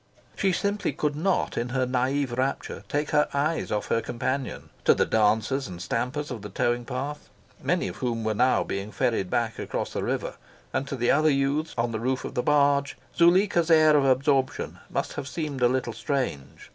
[0.35, 4.71] She simply could not, in her naive rapture, take her eyes off her companion.
[4.85, 7.29] To the dancers and stampers of the towing path,
[7.61, 10.37] many of whom were now being ferried back across the river,
[10.73, 14.79] and to the other youths on the roof of the barge, Zuleika's air of absorption
[14.89, 16.69] must have seemed a little strange.